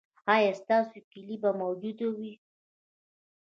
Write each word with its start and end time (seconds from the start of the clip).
ایا 0.33 0.51
ستاسو 0.61 0.97
کیلي 1.11 1.37
به 1.41 1.49
موجوده 1.61 2.07
وي؟ 2.17 2.33